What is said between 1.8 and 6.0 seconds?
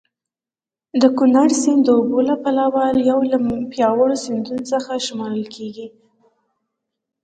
د اوبو له پلوه یو له پیاوړو سیندونو څخه شمېرل کېږي.